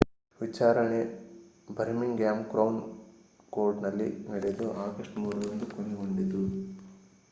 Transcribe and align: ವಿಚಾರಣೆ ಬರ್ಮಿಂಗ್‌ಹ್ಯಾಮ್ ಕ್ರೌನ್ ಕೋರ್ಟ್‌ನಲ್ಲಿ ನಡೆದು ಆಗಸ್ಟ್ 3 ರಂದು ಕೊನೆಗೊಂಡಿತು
ವಿಚಾರಣೆ 0.39 1.01
ಬರ್ಮಿಂಗ್‌ಹ್ಯಾಮ್ 1.67 2.41
ಕ್ರೌನ್ 2.45 2.79
ಕೋರ್ಟ್‌ನಲ್ಲಿ 3.53 4.09
ನಡೆದು 4.29 4.67
ಆಗಸ್ಟ್ 4.85 5.19
3 5.19 5.45
ರಂದು 5.45 5.67
ಕೊನೆಗೊಂಡಿತು 5.75 6.43